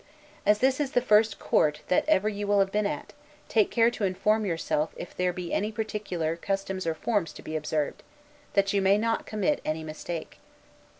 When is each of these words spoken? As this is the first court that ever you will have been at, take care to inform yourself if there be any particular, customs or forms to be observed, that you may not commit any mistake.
As 0.47 0.57
this 0.57 0.79
is 0.79 0.93
the 0.93 0.99
first 0.99 1.37
court 1.37 1.81
that 1.87 2.05
ever 2.09 2.27
you 2.27 2.47
will 2.47 2.57
have 2.57 2.71
been 2.71 2.87
at, 2.87 3.13
take 3.47 3.69
care 3.69 3.91
to 3.91 4.03
inform 4.03 4.47
yourself 4.47 4.95
if 4.97 5.15
there 5.15 5.31
be 5.31 5.53
any 5.53 5.71
particular, 5.71 6.35
customs 6.37 6.87
or 6.87 6.95
forms 6.95 7.31
to 7.33 7.43
be 7.43 7.55
observed, 7.55 8.01
that 8.53 8.73
you 8.73 8.81
may 8.81 8.97
not 8.97 9.27
commit 9.27 9.61
any 9.63 9.83
mistake. 9.83 10.39